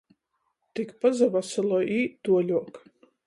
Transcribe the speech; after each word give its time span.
Tik 0.79 0.93
pasavasaloj 1.03 1.83
i 1.89 1.99
īt 1.99 2.17
tuoļuok. 2.29 2.81